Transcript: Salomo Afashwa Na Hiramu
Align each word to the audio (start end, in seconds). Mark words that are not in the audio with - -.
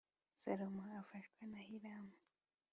Salomo 0.41 0.83
Afashwa 1.01 1.41
Na 1.51 1.61
Hiramu 1.67 2.15